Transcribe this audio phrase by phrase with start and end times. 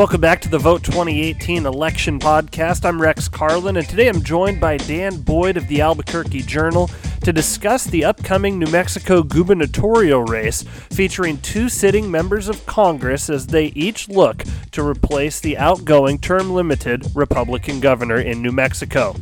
[0.00, 2.86] Welcome back to the Vote 2018 election podcast.
[2.86, 6.88] I'm Rex Carlin, and today I'm joined by Dan Boyd of the Albuquerque Journal
[7.22, 13.48] to discuss the upcoming New Mexico gubernatorial race featuring two sitting members of Congress as
[13.48, 19.14] they each look to replace the outgoing term limited Republican governor in New Mexico.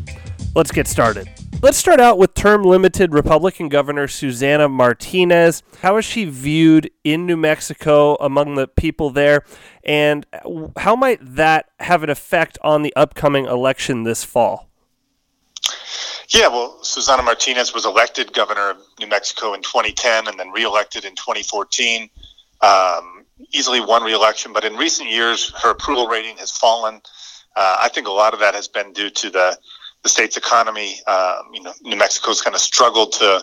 [0.54, 1.28] Let's get started.
[1.60, 5.64] Let's start out with term limited Republican Governor Susana Martinez.
[5.82, 9.42] How is she viewed in New Mexico among the people there?
[9.82, 10.24] And
[10.76, 14.68] how might that have an effect on the upcoming election this fall?
[16.28, 21.04] Yeah, well, Susana Martinez was elected governor of New Mexico in 2010 and then reelected
[21.04, 22.08] in 2014.
[22.60, 27.00] Um, easily won reelection, but in recent years, her approval rating has fallen.
[27.56, 29.58] Uh, I think a lot of that has been due to the
[30.02, 30.96] the state's economy.
[31.06, 33.42] Um, you know, New Mexico's kind of struggled to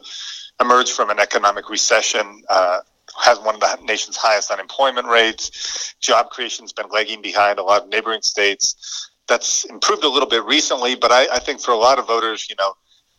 [0.59, 2.43] emerge from an economic recession.
[2.49, 2.79] Uh,
[3.21, 5.95] has one of the nation's highest unemployment rates.
[6.01, 9.09] Job creation's been lagging behind a lot of neighboring states.
[9.27, 12.49] That's improved a little bit recently, but I, I think for a lot of voters,
[12.49, 12.73] you know,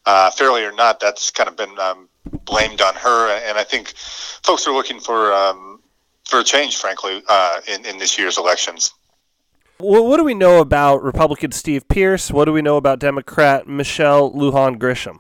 [0.05, 2.09] uh, fairly or not, that's kind of been um,
[2.45, 3.31] blamed on her.
[3.49, 5.81] And I think folks are looking for um,
[6.25, 8.93] for a change, frankly, uh, in in this year's elections.
[9.79, 12.31] Well, what do we know about Republican Steve Pearce?
[12.31, 15.19] What do we know about Democrat Michelle Lujan Grisham?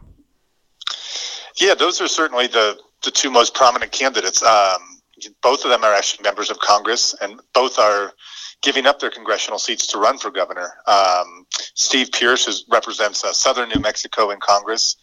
[1.60, 4.42] Yeah, those are certainly the, the two most prominent candidates.
[4.42, 4.80] Um,
[5.42, 8.12] both of them are actually members of Congress, and both are
[8.62, 10.72] giving up their congressional seats to run for governor.
[10.86, 14.96] Um, Steve Pearce is, represents uh, southern New Mexico in Congress.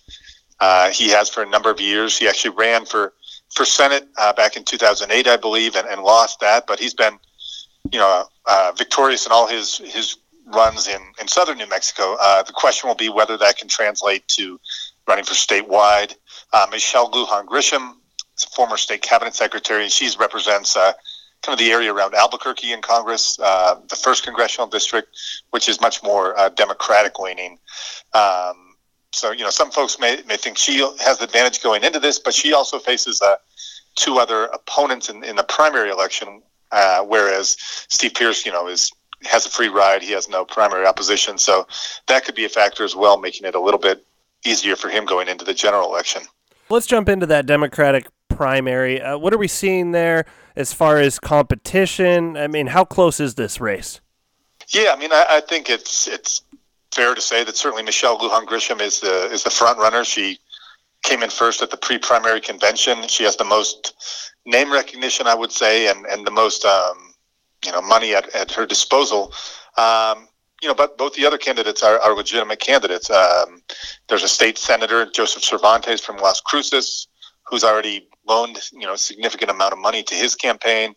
[0.60, 2.18] Uh, he has for a number of years.
[2.18, 3.14] He actually ran for
[3.54, 6.66] for Senate uh, back in 2008, I believe, and, and lost that.
[6.66, 7.20] But he's been
[7.92, 10.18] you know, uh, victorious in all his his
[10.48, 12.18] runs in, in southern New Mexico.
[12.20, 14.60] Uh, the question will be whether that can translate to
[15.08, 16.16] running for statewide.
[16.52, 17.96] Uh, Michelle Lujan Grisham
[18.56, 19.88] former state cabinet secretary.
[19.90, 20.94] She represents uh,
[21.42, 25.16] kind of the area around Albuquerque in Congress, uh, the first congressional district,
[25.52, 27.60] which is much more uh, Democratic leaning.
[28.14, 28.76] Um,
[29.12, 32.18] so, you know, some folks may, may think she has the advantage going into this,
[32.18, 33.22] but she also faces
[33.96, 36.42] two other opponents in, in the primary election,
[36.74, 37.56] uh, whereas
[37.88, 38.92] Steve Pearce, you know, is
[39.24, 40.02] has a free ride.
[40.02, 41.66] He has no primary opposition, so
[42.08, 44.06] that could be a factor as well, making it a little bit
[44.46, 46.24] easier for him going into the general election.
[46.70, 49.02] Let's jump into that Democratic primary.
[49.02, 50.26] Uh, what are we seeing there
[50.56, 52.36] as far as competition?
[52.36, 54.02] I mean, how close is this race?
[54.70, 56.42] Yeah, I mean, I, I think it's it's
[56.92, 60.04] fair to say that certainly Michelle Lujan Grisham is the is the front runner.
[60.04, 60.40] She
[61.04, 63.08] came in first at the pre-primary convention.
[63.08, 63.94] She has the most
[64.46, 67.14] name recognition, I would say, and, and the most um,
[67.64, 69.34] you know money at, at her disposal.
[69.78, 70.28] Um,
[70.62, 73.10] you know, but both the other candidates are, are legitimate candidates.
[73.10, 73.62] Um,
[74.08, 77.08] there's a state senator, Joseph Cervantes from Las Cruces,
[77.46, 80.96] who's already loaned you know a significant amount of money to his campaign,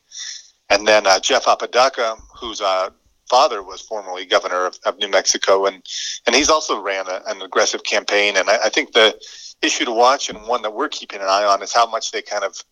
[0.70, 2.90] and then uh, Jeff Apodaca, whose uh,
[3.28, 5.82] father was formerly governor of, of, New Mexico, and
[6.26, 8.36] and he's also ran a, an aggressive campaign.
[8.36, 9.18] And I, I think the
[9.62, 12.22] issue to watch and one that we're keeping an eye on is how much they
[12.22, 12.62] kind of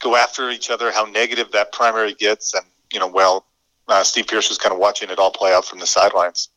[0.00, 3.46] go after each other, how negative that primary gets, and you know, well,
[3.88, 6.48] uh, Steve Pearce is kind of watching it all play out from the sidelines.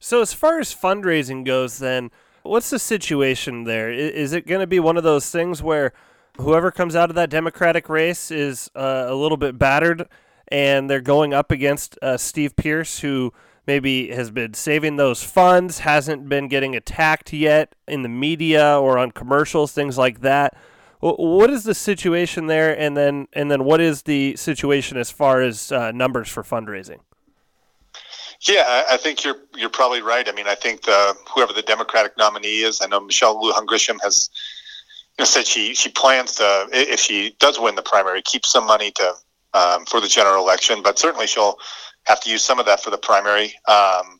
[0.00, 2.10] So, as far as fundraising goes, then
[2.42, 3.90] what's the situation there?
[3.90, 5.92] Is it going to be one of those things where
[6.38, 10.08] whoever comes out of that Democratic race is uh, a little bit battered,
[10.48, 13.32] and they're going up against uh, Steve Pearce, who
[13.68, 18.96] maybe has been saving those funds, hasn't been getting attacked yet in the media or
[18.98, 20.56] on commercials, things like that?
[21.00, 25.40] What is the situation there, and then and then what is the situation as far
[25.42, 26.98] as uh, numbers for fundraising?
[28.40, 30.28] Yeah, I think you're you're probably right.
[30.28, 33.98] I mean, I think the, whoever the Democratic nominee is, I know Michelle Lujan Grisham
[34.02, 34.28] has
[35.18, 38.66] you know, said she she plans to, if she does win the primary, keep some
[38.66, 39.14] money to
[39.54, 41.58] um, for the general election, but certainly she'll
[42.08, 43.54] have to use some of that for the primary.
[43.68, 44.18] Um,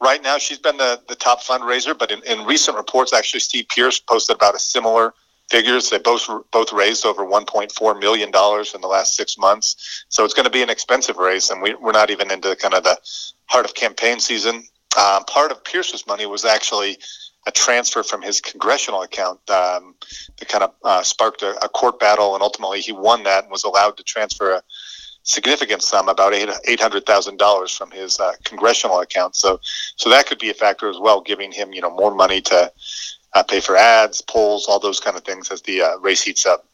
[0.00, 3.66] right now, she's been the, the top fundraiser, but in, in recent reports, actually, Steve
[3.68, 5.12] Pearce posted about a similar
[5.50, 5.90] figures.
[5.90, 10.04] They both both raised over 1.4 million dollars in the last six months.
[10.08, 12.74] So it's going to be an expensive race, and we, we're not even into kind
[12.74, 12.98] of the
[13.46, 14.64] heart of campaign season.
[14.98, 16.98] Um, part of Pearce's money was actually
[17.46, 19.94] a transfer from his congressional account um,
[20.38, 23.50] that kind of uh, sparked a, a, court battle, and ultimately he won that and
[23.50, 24.62] was allowed to transfer a
[25.30, 29.36] significant sum, about eight hundred thousand dollars, from his uh, congressional account.
[29.36, 29.60] So,
[29.96, 32.72] so that could be a factor as well, giving him you know more money to
[33.32, 36.46] uh, pay for ads, polls, all those kind of things as the uh, race heats
[36.46, 36.66] up.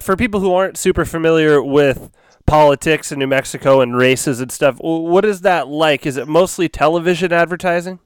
[0.00, 2.10] For people who aren't super familiar with
[2.46, 6.06] politics in New Mexico and races and stuff, what is that like?
[6.06, 7.98] Is it mostly television advertising?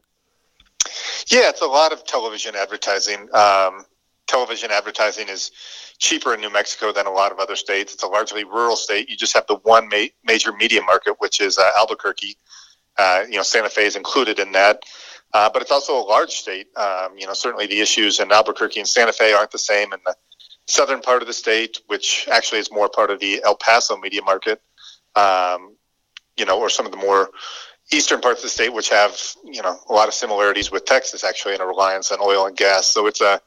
[1.29, 3.29] Yeah, it's a lot of television advertising.
[3.33, 3.85] Um,
[4.33, 5.51] television advertising is
[5.99, 7.93] cheaper in New Mexico than a lot of other states.
[7.93, 9.11] It's a largely rural state.
[9.11, 12.37] You just have the one ma- major media market, which is uh, Albuquerque.
[12.97, 14.83] Uh, you know, Santa Fe is included in that.
[15.35, 16.67] Uh, but it's also a large state.
[16.77, 20.01] Um, you know, certainly the issues in Albuquerque and Santa Fe aren't the same in
[20.05, 20.15] the
[20.67, 24.23] southern part of the state, which actually is more part of the El Paso media
[24.23, 24.63] market.
[25.15, 25.77] Um,
[26.39, 27.31] you know, or some of the more
[27.93, 31.23] eastern parts of the state, which have you know a lot of similarities with Texas,
[31.23, 32.87] actually, in a reliance on oil and gas.
[32.87, 33.41] So it's a,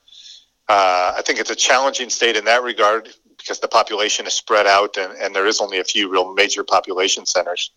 [0.68, 4.66] uh, I think it's a challenging state in that regard because the population is spread
[4.66, 7.72] out, and, and there is only a few real major population centers.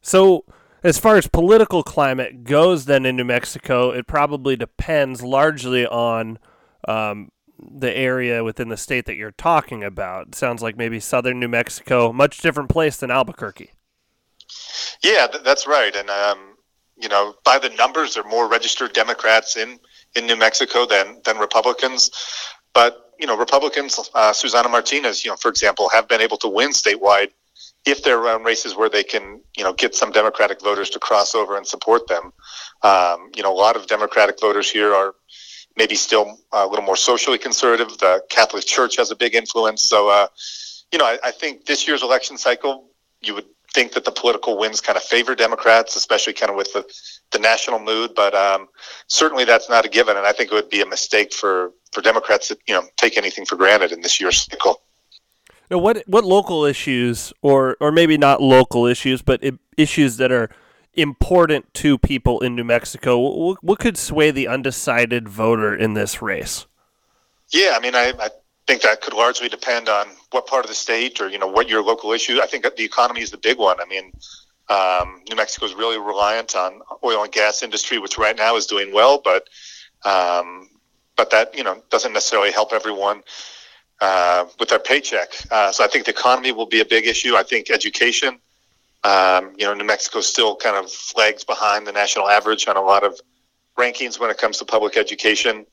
[0.00, 0.44] So,
[0.82, 6.40] as far as political climate goes, then in New Mexico, it probably depends largely on
[6.88, 10.28] um, the area within the state that you're talking about.
[10.28, 13.70] It sounds like maybe southern New Mexico, much different place than Albuquerque.
[15.04, 15.94] Yeah, th- that's right.
[15.94, 16.56] And um,
[16.96, 19.78] you know, by the numbers, there are more registered Democrats in
[20.14, 22.10] in New Mexico than than Republicans.
[22.74, 26.48] But you know, Republicans, uh, Susana Martinez, you know, for example, have been able to
[26.48, 27.30] win statewide
[27.84, 31.34] if they're around races where they can, you know, get some Democratic voters to cross
[31.34, 32.32] over and support them.
[32.82, 35.14] Um, you know, a lot of Democratic voters here are
[35.76, 37.98] maybe still a little more socially conservative.
[37.98, 39.82] The Catholic Church has a big influence.
[39.82, 40.26] So, uh,
[40.92, 42.88] you know, I, I think this year's election cycle,
[43.20, 46.72] you would think that the political winds kind of favor Democrats, especially kind of with
[46.72, 46.84] the,
[47.32, 48.14] the national mood.
[48.14, 48.68] But um,
[49.06, 52.00] certainly that's not a given, and I think it would be a mistake for, for
[52.00, 54.82] Democrats to you know take anything for granted in this year's cycle.
[55.70, 59.42] Now, what what local issues, or or maybe not local issues, but
[59.76, 60.50] issues that are
[60.94, 66.20] important to people in New Mexico, what, what could sway the undecided voter in this
[66.20, 66.66] race?
[67.50, 68.28] Yeah, I mean, I, I
[68.66, 71.68] think that could largely depend on what part of the state or you know what
[71.68, 72.40] your local issue.
[72.42, 73.80] I think the economy is the big one.
[73.80, 74.12] I mean,
[74.68, 78.66] um, New Mexico is really reliant on oil and gas industry, which right now is
[78.66, 79.48] doing well, but
[80.04, 80.68] um,
[81.16, 83.22] but that you know doesn't necessarily help everyone
[84.00, 85.28] uh, with their paycheck.
[85.50, 87.36] Uh, so I think the economy will be a big issue.
[87.36, 88.38] I think education.
[89.04, 92.82] Um, you know, New Mexico still kind of lags behind the national average on a
[92.82, 93.20] lot of
[93.76, 95.66] rankings when it comes to public education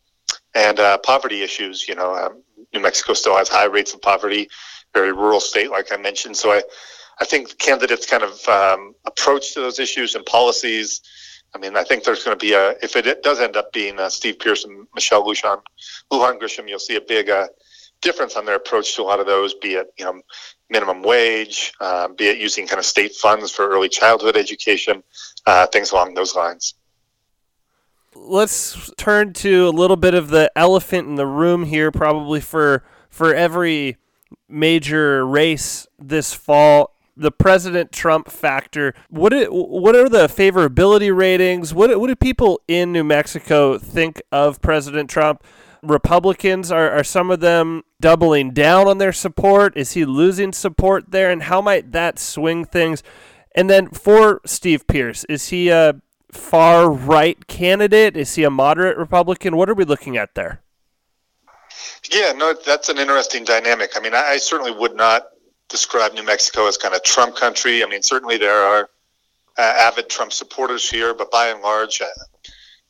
[0.55, 1.87] and uh, poverty issues.
[1.87, 2.43] You know, um,
[2.73, 4.49] New Mexico still has high rates of poverty,
[4.93, 6.37] very rural state, like I mentioned.
[6.37, 6.63] So I,
[7.21, 11.01] I think candidates' kind of um, approach to those issues and policies.
[11.53, 13.97] I mean, I think there's going to be a if it does end up being
[14.09, 15.61] Steve Pearson, Michelle Lujan,
[16.11, 17.47] Lujan Grisham, you'll see a big uh,
[18.01, 19.53] difference on their approach to a lot of those.
[19.55, 20.21] Be it you know
[20.69, 25.03] minimum wage, uh, be it using kind of state funds for early childhood education,
[25.45, 26.75] uh, things along those lines
[28.15, 32.83] let's turn to a little bit of the elephant in the room here, probably for
[33.09, 33.97] for every
[34.47, 36.93] major race this fall.
[37.19, 38.93] The President Trump factor.
[39.09, 41.73] What it, what are the favorability ratings?
[41.73, 45.43] What what do people in New Mexico think of President Trump?
[45.83, 49.75] Republicans are, are some of them doubling down on their support?
[49.77, 51.29] Is he losing support there?
[51.29, 53.03] And how might that swing things?
[53.55, 56.01] And then for Steve Pearce, is he a
[56.31, 58.15] far right candidate?
[58.15, 59.55] Is he a moderate Republican?
[59.57, 60.61] What are we looking at there?
[62.11, 63.91] Yeah, no, that's an interesting dynamic.
[63.95, 65.27] I mean, I, I certainly would not
[65.69, 67.83] describe New Mexico as kind of Trump country.
[67.83, 68.89] I mean, certainly there are
[69.57, 72.05] uh, avid Trump supporters here, but by and large, uh,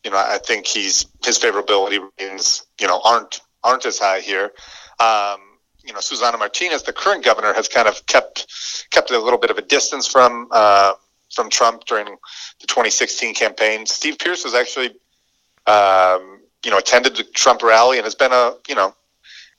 [0.03, 4.51] you know, I think he's his favorability ratings, you know, aren't aren't as high here.
[4.99, 5.41] Um,
[5.83, 9.51] you know, Susana Martinez, the current governor, has kind of kept kept a little bit
[9.51, 10.47] of a distance from.
[10.51, 10.93] Uh,
[11.33, 13.85] from Trump during the 2016 campaign.
[13.85, 14.87] Steve Pearce has actually,
[15.67, 18.93] um, you know, attended the Trump rally and has been a, you know,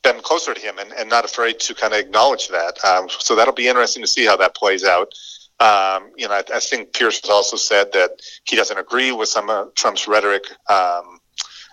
[0.02, 2.82] been closer to him and, and not afraid to kind of acknowledge that.
[2.84, 5.12] Um, so that'll be interesting to see how that plays out.
[5.60, 8.12] Um, you know, I, I, think Pearce has also said that
[8.44, 11.20] he doesn't agree with some of Trump's rhetoric um,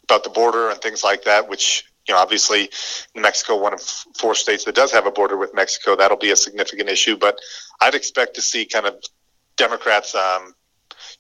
[0.03, 2.69] about the border and things like that, which you know, obviously,
[3.15, 6.31] New Mexico, one of four states that does have a border with Mexico, that'll be
[6.31, 7.17] a significant issue.
[7.17, 7.39] But
[7.81, 8.95] I'd expect to see kind of
[9.57, 10.53] Democrats, um,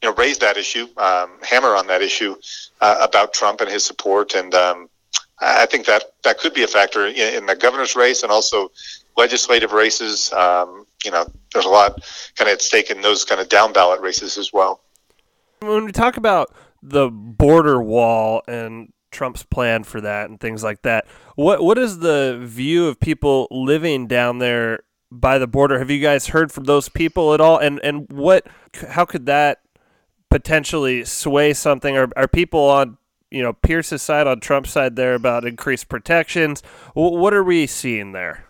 [0.01, 2.35] you know, raise that issue, um, hammer on that issue
[2.79, 4.89] uh, about Trump and his support, and um,
[5.39, 8.71] I think that that could be a factor in, in the governor's race and also
[9.15, 10.31] legislative races.
[10.33, 12.01] Um, you know, there's a lot
[12.35, 14.81] kind of at stake in those kind of down ballot races as well.
[15.59, 20.81] When we talk about the border wall and Trump's plan for that and things like
[20.83, 25.79] that, what what is the view of people living down there by the border.
[25.79, 27.57] Have you guys heard from those people at all?
[27.57, 28.47] And and what?
[28.89, 29.61] How could that
[30.29, 31.97] potentially sway something?
[31.97, 32.97] Are are people on
[33.31, 36.61] you know Pearce's side on Trump's side there about increased protections?
[36.93, 38.45] What are we seeing there?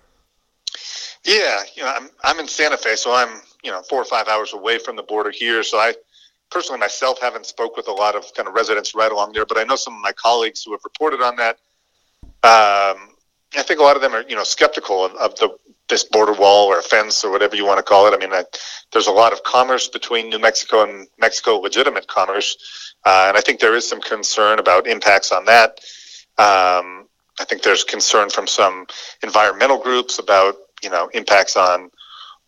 [1.25, 4.27] Yeah, you know, I'm I'm in Santa Fe, so I'm you know four or five
[4.27, 5.63] hours away from the border here.
[5.63, 5.93] So I
[6.50, 9.57] personally myself haven't spoke with a lot of kind of residents right along there, but
[9.57, 11.57] I know some of my colleagues who have reported on that
[12.43, 13.15] Um,
[13.57, 15.50] I think a lot of them are, you know, skeptical of, of the
[15.89, 18.13] this border wall or fence or whatever you want to call it.
[18.13, 18.44] I mean, I,
[18.91, 23.41] there's a lot of commerce between New Mexico and Mexico, legitimate commerce, uh, and I
[23.41, 25.79] think there is some concern about impacts on that.
[26.38, 27.08] Um,
[27.39, 28.88] I think there's concern from some
[29.24, 31.89] environmental groups about you know impacts on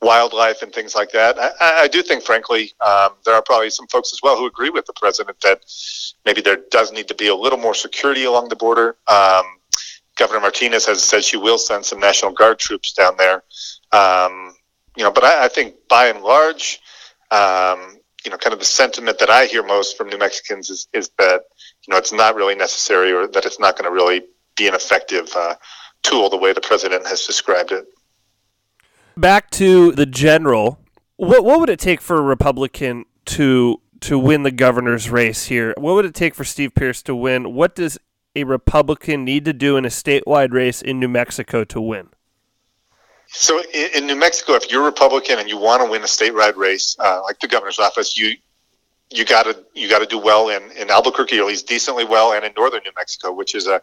[0.01, 1.37] wildlife and things like that.
[1.37, 4.69] I, I do think, frankly, um, there are probably some folks as well who agree
[4.69, 5.61] with the president that
[6.25, 8.95] maybe there does need to be a little more security along the border.
[9.07, 9.58] Um,
[10.19, 13.43] Governor Martinez has said she will send some National Guard troops down there.
[13.93, 14.53] Um,
[14.97, 16.79] you know, but I, I, think by and large,
[17.31, 20.87] um, you know, kind of the sentiment that I hear most from New Mexicans is,
[20.93, 21.43] is that
[21.87, 24.23] you know it's not really necessary or that it's not going to really
[24.57, 25.55] be an effective uh,
[26.03, 27.85] tool the way the president has described it.
[29.15, 30.79] Back to the general,
[31.15, 35.73] what what would it take for a Republican to to win the governor's race here?
[35.77, 37.53] What would it take for Steve Pearce to win?
[37.53, 37.97] What does
[38.35, 42.09] a Republican need to do in a statewide race in New Mexico to win?
[43.31, 46.95] So in, New Mexico, if you're Republican and you want to win a statewide race,
[46.99, 48.35] uh, like the governor's office, you
[49.11, 52.05] you got to you got to do well in in Albuquerque, or at least decently
[52.05, 53.81] well, and in northern New Mexico, which is a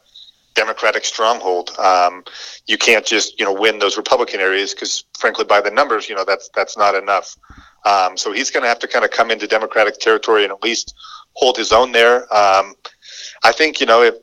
[0.55, 1.71] Democratic stronghold.
[1.79, 2.25] Um,
[2.67, 6.17] you can't just you know win those Republican areas because, frankly, by the numbers, you
[6.17, 7.37] know that's that's not enough.
[7.85, 10.63] Um, so he's going to have to kind of come into Democratic territory and at
[10.63, 10.95] least
[11.35, 12.23] hold his own there.
[12.35, 12.75] Um,
[13.45, 14.15] I think you know if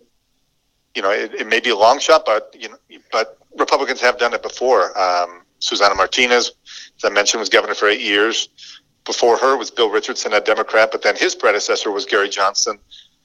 [0.95, 2.77] you know, it, it, may be a long shot, but you know,
[3.12, 4.97] but Republicans have done it before.
[4.97, 6.51] Um, Susana Martinez,
[6.97, 8.50] as I mentioned, was governor for eight years.
[9.05, 12.79] Before her was Bill Richardson, a Democrat, but then his predecessor was Gary Johnson,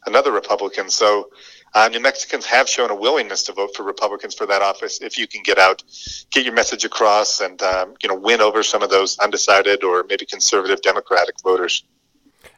[0.06, 0.90] another Republican.
[0.90, 1.30] So
[1.74, 5.18] uh, New Mexicans have shown a willingness to vote for Republicans for that office if
[5.18, 5.82] you can get out,
[6.30, 10.04] get your message across, and um, you know win over some of those undecided or
[10.08, 11.84] maybe conservative Democratic voters.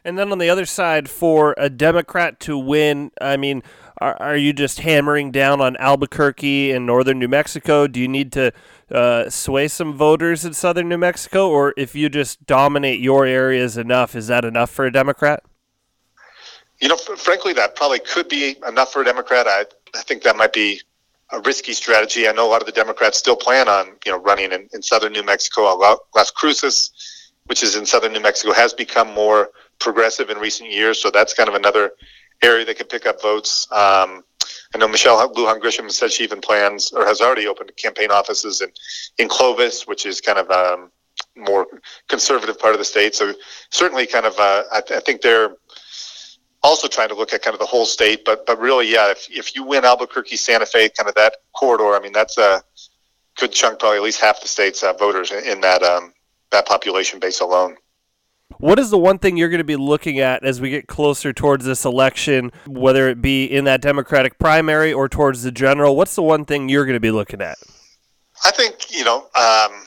[0.03, 3.61] And then on the other side, for a Democrat to win, I mean,
[4.01, 7.85] are, are you just hammering down on Albuquerque and northern New Mexico?
[7.85, 8.51] Do you need to
[8.91, 13.77] uh, sway some voters in southern New Mexico, or if you just dominate your areas
[13.77, 15.43] enough, is that enough for a Democrat?
[16.81, 19.47] You know, frankly, that probably could be enough for a Democrat.
[19.47, 19.65] I,
[19.95, 20.81] I think that might be
[21.31, 22.27] a risky strategy.
[22.27, 24.81] I know a lot of the Democrats still plan on, you know, running in, in
[24.81, 25.61] southern New Mexico.
[26.15, 30.99] Las Cruces, which is in southern New Mexico, has become more progressive in recent years.
[30.99, 31.91] So that's kind of another
[32.41, 33.67] area that could pick up votes.
[33.71, 34.23] Um,
[34.73, 38.61] I know Michelle Lujan Grisham said she even plans or has already opened campaign offices
[38.61, 38.69] in,
[39.17, 40.91] in Clovis, which is kind of a um,
[41.35, 41.67] more
[42.07, 43.15] conservative part of the state.
[43.15, 43.33] So
[43.69, 45.55] certainly, kind of, uh, I, th- I, think they're
[46.63, 48.23] also trying to look at kind of the whole state.
[48.25, 51.95] But but really, yeah, if if you win Albuquerque, Santa Fe, kind of that corridor,
[51.95, 52.63] I mean, that's a
[53.37, 56.13] good chunk, probably at least half the state's uh, voters in, in that um,
[56.51, 57.75] that population base alone.
[58.57, 61.33] What is the one thing you're going to be looking at as we get closer
[61.33, 65.95] towards this election, whether it be in that Democratic primary or towards the general?
[65.95, 67.57] What's the one thing you're going to be looking at?
[68.43, 69.83] I think you know um,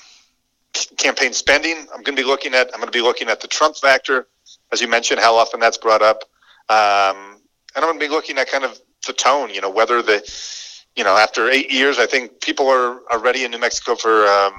[0.96, 1.76] campaign spending.
[1.94, 2.68] I'm going to be looking at.
[2.72, 4.28] I'm going to be looking at the Trump factor,
[4.72, 6.24] as you mentioned, how often that's brought up,
[6.68, 7.40] um,
[7.74, 9.50] and I'm going to be looking at kind of the tone.
[9.50, 10.22] You know, whether the
[10.96, 14.26] you know after eight years, I think people are are ready in New Mexico for
[14.26, 14.52] um,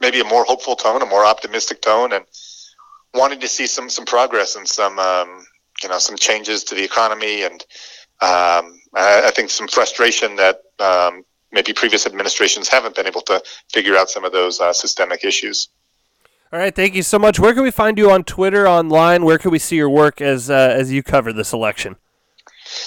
[0.00, 2.24] maybe a more hopeful tone, a more optimistic tone, and
[3.16, 5.44] wanting to see some some progress and some um,
[5.82, 7.64] you know some changes to the economy and
[8.22, 13.42] um, I, I, think some frustration that um, maybe previous administrations haven't been able to
[13.70, 15.68] figure out some of those uh, systemic issues.
[16.50, 17.38] All right, thank you so much.
[17.38, 19.24] Where can we find you on Twitter, online?
[19.24, 21.96] Where can we see your work as uh, as you cover this election?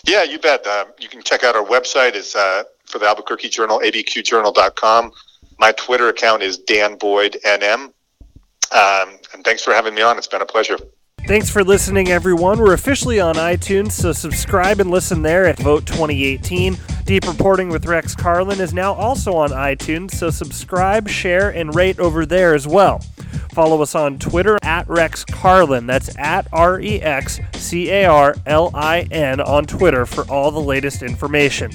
[0.04, 0.66] Yeah, you bet.
[0.66, 2.16] Uh, you can check out our website.
[2.16, 5.12] is uh, for the Albuquerque Journal, abqjournal.com.
[5.60, 7.94] My Twitter account is Dan Boyd NM.
[8.72, 10.18] Um, and thanks for having me on.
[10.18, 10.78] It's been a pleasure.
[11.28, 12.60] Thanks for listening, everyone.
[12.60, 16.76] We're officially on iTunes, so subscribe and listen there at Vote 2018.
[17.06, 22.00] Deep Reporting with Rex Carlin is now also on iTunes, so subscribe, share, and rate
[22.00, 23.00] over there as well.
[23.52, 25.86] Follow us on Twitter at Rex Carlin.
[25.86, 30.50] That's at R E X C A R L I N on Twitter for all
[30.50, 31.72] the latest information.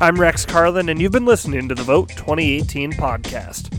[0.00, 3.77] I'm Rex Carlin, and you've been listening to the Vote 2018 podcast.